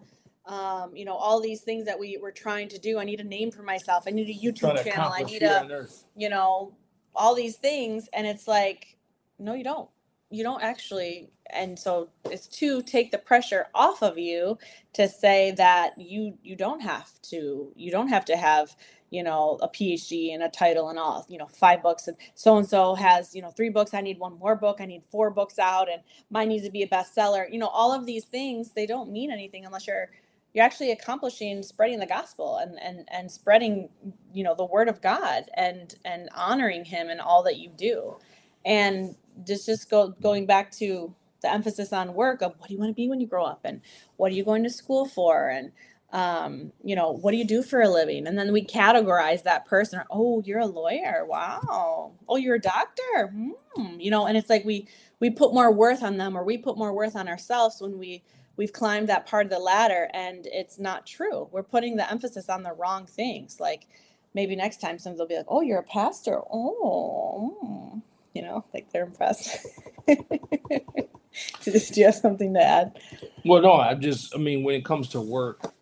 [0.47, 2.99] um, you know, all these things that we were trying to do.
[2.99, 4.05] I need a name for myself.
[4.07, 5.11] I need a YouTube channel.
[5.13, 6.73] I need a you know,
[7.13, 8.07] all these things.
[8.13, 8.97] And it's like,
[9.39, 9.89] no, you don't.
[10.29, 11.29] You don't actually.
[11.49, 14.57] And so it's to take the pressure off of you
[14.93, 18.75] to say that you you don't have to you don't have to have
[19.09, 22.07] you know a phd and a title and all you know five books.
[22.07, 24.85] And so and so has you know three books i need one more book i
[24.85, 27.51] need four books out and mine needs to be a bestseller.
[27.51, 30.09] You know all of these things they don't mean anything unless you're
[30.53, 33.89] you're actually accomplishing spreading the gospel and and and spreading
[34.33, 38.17] you know the word of god and and honoring him in all that you do.
[38.65, 39.15] And
[39.45, 42.89] just just go going back to the emphasis on work of what do you want
[42.89, 43.81] to be when you grow up and
[44.17, 45.71] what are you going to school for and
[46.13, 48.27] um you know what do you do for a living?
[48.27, 50.01] And then we categorize that person.
[50.09, 51.25] Oh you're a lawyer.
[51.27, 52.13] Wow.
[52.27, 53.33] Oh you're a doctor.
[53.75, 53.99] Hmm.
[53.99, 54.87] you know and it's like we
[55.19, 58.23] we put more worth on them or we put more worth on ourselves when we
[58.55, 61.47] we've climbed that part of the ladder and it's not true.
[61.51, 63.59] We're putting the emphasis on the wrong things.
[63.59, 63.87] Like
[64.33, 66.39] maybe next time somebody will be like oh you're a pastor.
[66.51, 68.01] Oh mm."
[68.33, 69.65] you know like they're impressed.
[71.63, 72.99] Do you have something to add?
[73.45, 75.73] Well, no, I just, I mean, when it comes to work,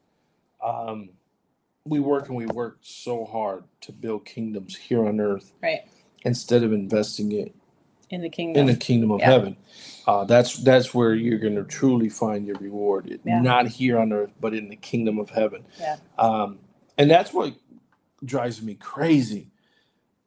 [0.66, 1.10] um,
[1.86, 5.82] we work and we work so hard to build kingdoms here on earth right
[6.26, 7.56] instead of investing it
[8.10, 9.28] in the kingdom in the kingdom of Yeah.
[9.28, 9.58] heaven.
[10.08, 13.20] Uh, that's that's where you're going to truly find your reward.
[13.26, 13.42] Yeah.
[13.42, 15.66] Not here on earth, but in the kingdom of heaven.
[15.80, 15.98] Yeah.
[16.18, 16.60] Um,
[16.98, 17.56] and that's what
[18.24, 19.50] drives me crazy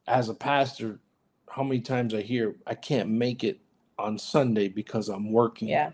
[0.07, 0.99] as a pastor.
[1.49, 3.59] How many times I hear I can't make it
[3.97, 5.69] on Sunday because I'm working.
[5.69, 5.91] yeah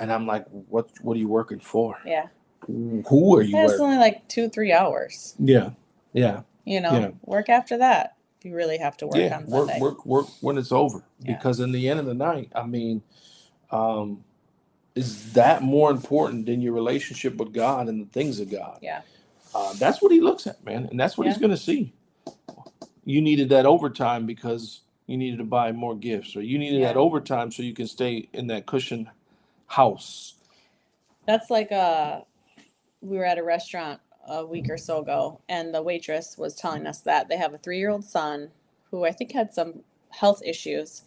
[0.00, 0.90] And I'm like, what?
[1.02, 1.98] What are you working for?
[2.06, 2.28] yeah
[2.66, 3.56] Who are you?
[3.56, 5.70] Yeah, it's only like two three hours Yeah.
[6.12, 6.42] Yeah.
[6.64, 7.10] you know Yeah.
[7.24, 9.36] work after that you really have to work yeah.
[9.36, 11.04] on Work, sunday work, work when it's over.
[11.20, 11.36] Yeah.
[11.36, 13.02] Because in the end of the night, I mean,
[13.70, 14.24] um,
[14.94, 18.78] is that more important than your relationship with God and the things of God?
[18.82, 19.02] Yeah.
[19.54, 21.92] Uh, that's what he looks at, man, and that's what he's going to see.
[23.04, 26.96] You needed that overtime because you needed to buy more gifts, or you needed that
[26.96, 29.10] overtime so you can stay in that cushion
[29.66, 30.34] house.
[31.26, 32.22] That's like uh
[33.02, 36.86] we were at a restaurant a week or so ago and the waitress was telling
[36.86, 38.50] us that they have a 3-year-old son
[38.90, 41.02] who I think had some health issues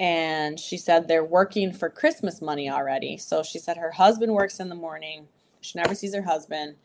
[0.00, 3.16] and she said they're working for Christmas money already.
[3.18, 5.28] So she said her husband works in the morning,
[5.60, 6.76] she never sees her husband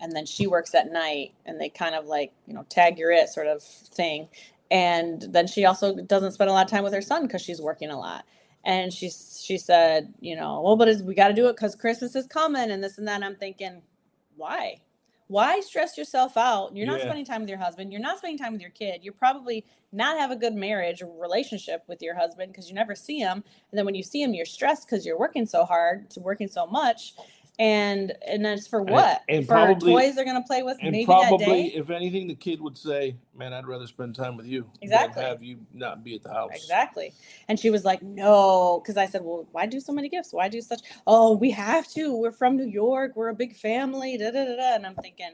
[0.00, 3.12] and then she works at night and they kind of like, you know, tag you're
[3.12, 4.28] it sort of thing.
[4.70, 7.60] and then she also doesn't spend a lot of time with her son because she's
[7.60, 8.24] working a lot.
[8.64, 12.14] And she she said, you know, well, but we got to do it because Christmas
[12.14, 13.16] is coming and this and that.
[13.16, 13.82] And I'm thinking,
[14.38, 14.80] why?
[15.26, 16.74] Why stress yourself out?
[16.74, 17.04] You're not Yeah.
[17.04, 17.92] spending time with your husband.
[17.92, 19.04] You're not spending time with your kid.
[19.04, 22.94] You're probably not have a good marriage or relationship with your husband because you never
[22.94, 23.44] see him.
[23.70, 26.48] And then when you see him, you're stressed because you're working so hard, to working
[26.48, 27.12] so much.
[27.60, 29.22] And and that's for what?
[29.28, 31.72] and for probably- toys they're gonna play with And maybe that probably, day.
[31.74, 35.20] if anything, the kid would say, "Man, I'd rather spend time with you Exactly.
[35.22, 37.12] than have you not be at the house." Exactly.
[37.48, 40.32] And she was like, no, because I said, well, why do so many gifts?
[40.32, 40.82] Why do such?
[41.06, 42.14] Oh, we have to.
[42.14, 43.16] We're from New York.
[43.16, 44.16] We're a big family.
[44.16, 44.74] Da, da, da, da.
[44.76, 45.32] And I'm thinking,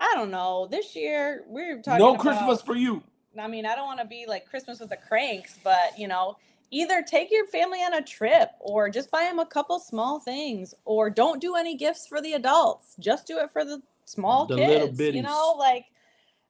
[0.00, 0.66] I don't know.
[0.68, 3.04] This year we're talking No about, Christmas for you.
[3.38, 6.36] I mean, I don't want to be like Christmas with the Kranks, but you know,
[6.70, 10.74] either take your family on a trip or just buy them a couple small things
[10.84, 12.94] or don't do any gifts for the adults.
[13.00, 15.00] Just do it for the small The little kids.
[15.16, 15.86] You know, like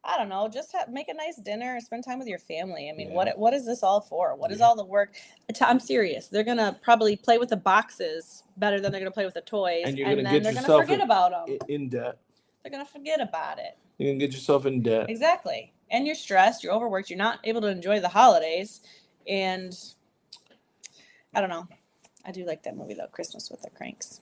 [0.03, 2.89] I don't know, just have, make a nice dinner spend time with your family.
[2.89, 3.15] I mean, Yeah.
[3.15, 4.35] what what is this all for?
[4.35, 4.67] What is Yeah.
[4.67, 5.15] all the work?
[5.61, 6.29] i'm serious.
[6.29, 9.83] They're gonna probably play with the boxes better than they're gonna play with the toys,
[9.87, 11.59] And and, then get they're gonna yourself forget in- about them.
[11.69, 12.17] In debt,
[12.63, 13.77] they're gonna forget about it.
[13.99, 15.11] you're gonna get yourself in debt.
[15.11, 15.73] Exactly.
[15.91, 18.81] And you're stressed, you're overworked, you're not able to enjoy the holidays.
[19.27, 19.77] And
[21.35, 21.67] I don't know.
[22.25, 24.21] I do like that movie though, Christmas with the Kranks.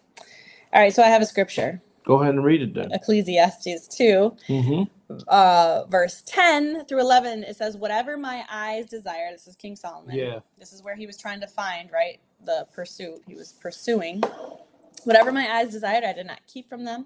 [0.72, 2.90] All right, so I have a scripture, Go ahead and read it then.
[2.92, 5.14] Ecclesiastes 2, Mm-hmm.
[5.28, 7.44] uh, verse 10 through 11.
[7.44, 10.16] It says, Whatever my eyes desire, this is King Solomon.
[10.16, 10.38] Yeah.
[10.58, 12.18] This is where he was trying to find, right?
[12.46, 13.22] The pursuit.
[13.26, 14.22] He was pursuing.
[15.04, 17.04] Whatever my eyes desired, I did not keep from them.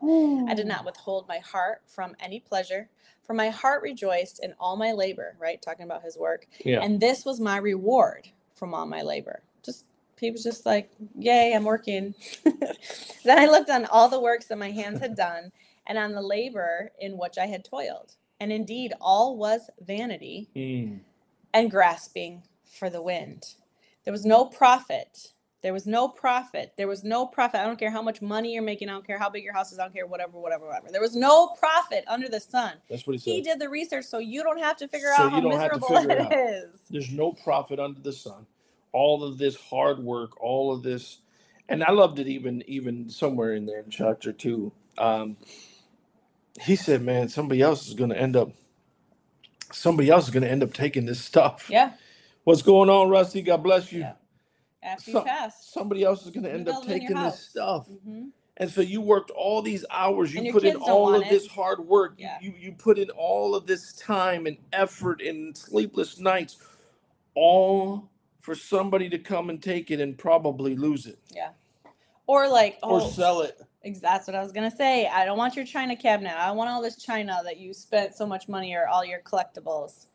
[0.48, 2.88] I did not withhold my heart from any pleasure,
[3.26, 5.60] for my heart rejoiced in all my labor, right?
[5.60, 6.46] Talking about his work.
[6.64, 6.80] Yeah.
[6.80, 9.42] And this was my reward from all my labor.
[10.22, 12.14] He was just like, Yay, I'm working.
[13.24, 15.50] then I looked on all the works that my hands had done,
[15.88, 18.12] and on the labor in which I had toiled.
[18.40, 21.00] And indeed all was vanity Mm.
[21.54, 22.42] and grasping
[22.78, 23.54] for the wind.
[24.04, 25.32] There was no profit.
[25.62, 26.72] There was no profit.
[26.76, 27.60] There was no profit.
[27.60, 28.88] I don't care how much money you're making.
[28.88, 29.78] I don't care how big your house is.
[29.78, 30.88] I don't care whatever, whatever, whatever.
[30.90, 32.74] There was no profit under the sun.
[32.88, 33.30] That's what he said.
[33.30, 35.52] He did the research, so you don't have to figure So out how you don't
[35.60, 36.32] have to miserable it out.
[36.36, 36.80] is.
[36.90, 38.44] There's no profit under the sun.
[38.92, 41.18] All of this hard work, all of this,
[41.68, 44.72] and I loved it even even somewhere in there in chapter two.
[44.98, 45.36] Um,
[46.60, 48.50] he said, "Man, somebody else is going to end up.
[49.72, 51.68] Somebody else is going to end up taking this stuff.
[51.70, 51.92] Yeah,
[52.44, 53.40] What's going on, Rusty?
[53.40, 54.00] God bless you.
[54.00, 54.14] Yeah.
[54.82, 55.50] after So- you.
[55.60, 57.86] Somebody else is going to end up build it in your taking this stuff.
[57.86, 58.24] hmm
[58.56, 60.34] And so you worked all these hours.
[60.34, 62.14] You put in all of want this hard work.
[62.18, 62.38] Yeah.
[62.42, 66.56] You, you put in all of this time and effort and sleepless nights,
[67.34, 68.10] all
[68.42, 71.50] for somebody to come and take it and probably lose it Yeah.
[72.26, 73.60] Or like, or oh, sell it.
[74.00, 75.06] that's what I was gonna say.
[75.06, 76.34] I don't want your china cabinet.
[76.36, 80.06] I want all this china that you spent so much money or all your collectibles.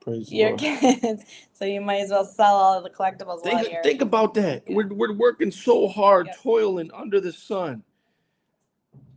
[0.00, 0.60] Praise Your Lord.
[0.60, 1.24] kids.
[1.52, 4.62] So you might as well sell all of the collectibles while Think, think about that.
[4.68, 4.76] Yeah.
[4.76, 6.42] We're, we're working so hard, Yep.
[6.42, 7.82] toiling under the sun.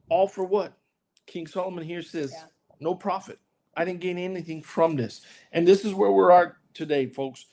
[0.10, 0.74] All for what?
[1.28, 2.46] King Solomon here says, Yeah.
[2.80, 3.40] no profit.
[3.78, 5.22] I didn't gain anything from this.
[5.52, 7.46] And this is where we're at today, folks.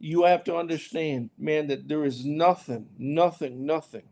[0.00, 4.04] You have to understand, man, that there is nothing, nothing, nothing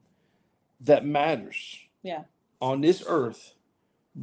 [0.81, 2.25] that matters Yeah.
[2.61, 3.55] on this earth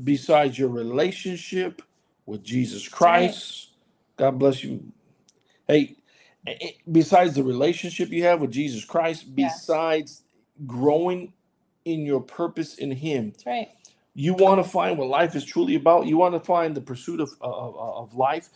[0.04, 1.82] besides your relationship
[2.25, 2.97] with Jesus right.
[2.97, 3.69] Christ.
[4.17, 4.91] God bless you.
[5.67, 5.95] Hey,
[6.91, 9.47] besides the relationship you have with Jesus Christ, Yeah.
[9.47, 10.21] besides
[10.67, 11.34] growing
[11.84, 13.69] in your purpose in Him, That's right.
[14.13, 16.06] you want to find what life is truly about.
[16.06, 18.49] You want to find the pursuit of, of, of life.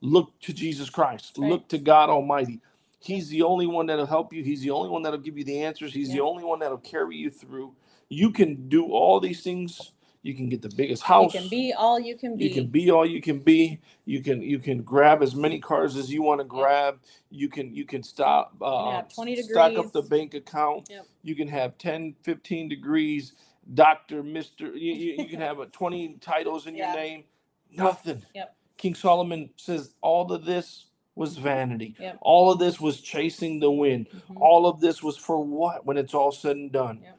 [0.00, 1.36] Look to Jesus Christ.
[1.38, 1.50] Right.
[1.50, 2.60] Look to God Almighty.
[3.00, 4.42] He's the only one that'll help you.
[4.42, 5.92] He's the only one that'll give you the answers.
[5.92, 7.74] He's the only one that'll carry you through.
[8.08, 9.92] You can do all these things.
[10.22, 11.32] You can get the biggest house.
[11.32, 12.44] You can be all you can be.
[12.44, 13.80] You can be all you can be.
[14.04, 16.98] You can you can grab as many cars as you want to grab.
[17.30, 19.50] You can you can stop uh, have 20 degrees.
[19.50, 20.88] stack up the bank account.
[20.90, 21.06] Yep.
[21.22, 23.32] You can have 10, 15 degrees,
[23.72, 24.76] doctor, mister.
[24.76, 26.92] You, you, you can have a 20 titles in Yeah.
[26.92, 27.24] your name.
[27.72, 28.22] Nothing.
[28.34, 28.54] Yep.
[28.80, 31.94] King Solomon says all of this was vanity.
[32.00, 32.16] Yep.
[32.22, 34.06] All of this was chasing the wind.
[34.08, 34.40] Mhm.
[34.40, 37.00] All of this was for what when it's all said and done?
[37.02, 37.18] Yep.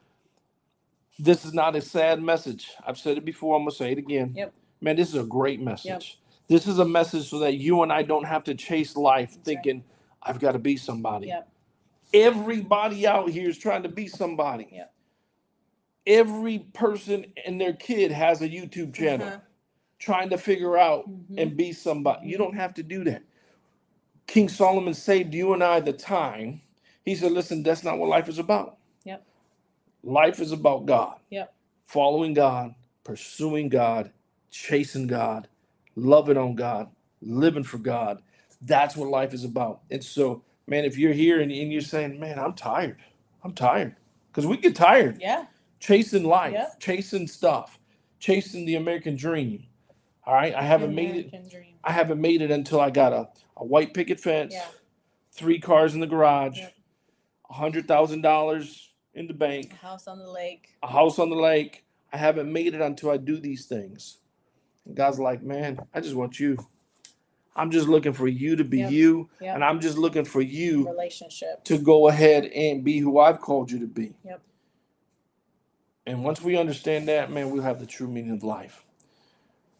[1.20, 2.68] This is not a sad message.
[2.84, 3.54] I've said it before.
[3.54, 4.32] I'm going to say it again.
[4.34, 4.52] Yep.
[4.80, 6.18] Man, this is a great message.
[6.48, 9.36] This is a message so that you and I don't have to chase life That's
[9.36, 9.44] right.
[9.44, 9.84] thinking,
[10.20, 11.32] I've got to be somebody.
[12.12, 14.82] Everybody out here is trying to be somebody.
[16.08, 19.38] Every person and their kid has a YouTube channel Uh-huh.
[20.02, 21.38] Trying to figure out Mhm.
[21.38, 22.28] and be somebody.
[22.28, 22.40] You Mhm.
[22.40, 23.24] don't have to do that.
[24.26, 26.62] King Solomon saved you and I the time.
[27.04, 28.78] He said, listen, that's not what life is about.
[29.04, 29.24] Yep.
[30.04, 31.18] Life is about God.
[31.30, 31.54] Yep.
[31.84, 34.12] Following God, pursuing God,
[34.50, 35.48] chasing God,
[35.96, 36.90] loving on God.
[37.22, 38.22] living for God.
[38.62, 39.82] That's what life is about.
[39.90, 42.98] And so, man, if you're here and, and you're saying, man, I'm tired,
[43.44, 43.96] I'm tired,
[44.28, 45.46] because we get tired Yeah.
[45.80, 46.80] chasing life, Yep.
[46.80, 47.80] chasing stuff,
[48.20, 49.64] chasing the American dream.
[50.24, 51.28] All right, I haven't made it.
[51.28, 51.74] American Dream.
[51.84, 54.66] I haven't made it until I got a, a white picket fence, Yeah.
[55.32, 56.74] three cars in the garage, Yep.
[57.50, 60.68] a hundred thousand dollars in the bank, A house on the lake.
[60.82, 61.84] a house on the lake.
[62.12, 64.18] I haven't made it until I do these things.
[64.84, 66.56] And God's like, man, I just want you.
[67.56, 68.90] I'm just looking for you to be Yep.
[68.92, 69.54] you, Yep.
[69.56, 71.64] and I'm just looking for you Relationship.
[71.64, 74.14] to go ahead and be who I've called you to be.
[74.24, 74.40] Yep.
[76.06, 78.84] And once we understand that, man, we'll have the true meaning of life.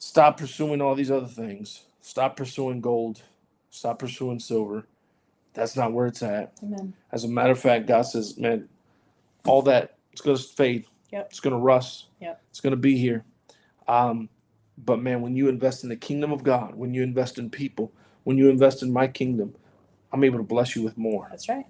[0.02, 1.84] Stop pursuing all these other things.
[2.00, 3.22] Stop pursuing gold.
[3.70, 4.84] Stop pursuing silver.
[5.54, 6.54] That's not where it's at.
[6.60, 6.94] Amen.
[7.12, 8.68] As a matter of fact, God says, man,
[9.46, 10.86] all that it's gonna fade.
[11.12, 11.28] Yep.
[11.30, 12.06] It's gonna rust.
[12.20, 12.42] Yep.
[12.50, 13.24] It's gonna be here.
[13.86, 14.28] Um,
[14.76, 17.92] but man, when you invest in the kingdom of God, when you invest in people,
[18.24, 19.54] when you invest in my kingdom,
[20.12, 21.28] I'm able to bless you with more.
[21.30, 21.66] That's right.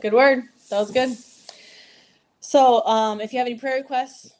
[0.00, 0.44] Good word.
[0.70, 1.16] That was good.
[2.38, 4.32] So, um, if you have any prayer requests,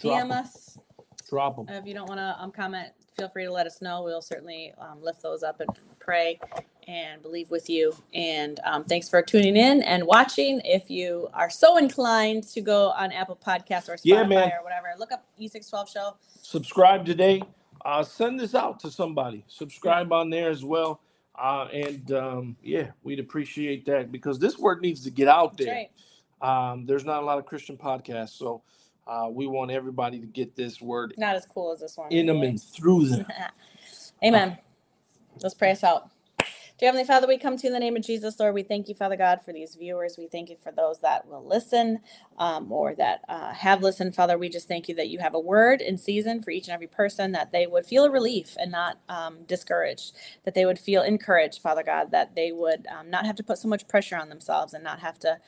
[0.00, 0.76] DM us.
[1.32, 1.66] Drop them.
[1.70, 4.02] If you don't want to um, comment, feel free to let us know.
[4.02, 6.38] We'll certainly um, lift those up and pray
[6.86, 7.94] and believe with you.
[8.12, 10.60] And um, thanks for tuning in and watching.
[10.62, 14.50] If you are so inclined to go on Apple Podcasts or Spotify Yeah, man.
[14.58, 16.16] or whatever, look up E612 Show.
[16.42, 17.42] subscribe today.
[17.82, 19.42] Uh, send this out to somebody.
[19.48, 21.00] Subscribe on there as well.
[21.34, 25.64] Uh, and um, yeah, we'd appreciate that because this word needs to get out That's
[25.64, 25.88] there.
[26.42, 26.70] right.
[26.72, 28.62] Um, there's not a lot of Christian podcasts, so
[29.06, 32.10] uh, we want everybody to get this word Not as cool as this one.
[32.12, 33.26] in them and through them.
[34.24, 34.58] Amen.
[35.40, 36.10] Let's pray us out.
[36.78, 38.54] Dear Heavenly Father, we come to you in the name of Jesus, Lord.
[38.54, 40.16] We thank you, Father God, for these viewers.
[40.18, 42.00] We thank you for those that will listen
[42.38, 44.16] um, or that uh, have listened.
[44.16, 46.74] Father, we just thank you that you have a word in season for each and
[46.74, 50.12] every person, that they would feel a relief and not um, discouraged,
[50.44, 53.58] that they would feel encouraged, Father God, that they would um, not have to put
[53.58, 55.38] so much pressure on themselves and not have to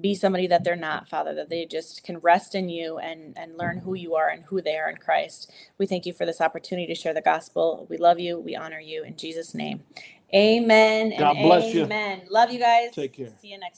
[0.00, 3.56] be somebody that they're not, Father, that they just can rest in you and, and
[3.58, 5.50] learn who you are and who they are in Christ.
[5.78, 7.86] We thank you for this opportunity to share the gospel.
[7.90, 8.38] We love you.
[8.38, 9.82] We honor you in Jesus' name.
[10.34, 11.12] Amen.
[11.12, 11.84] and God bless you.
[11.84, 12.22] Amen.
[12.30, 12.94] Love you guys.
[12.94, 13.28] Take care.
[13.40, 13.70] See you next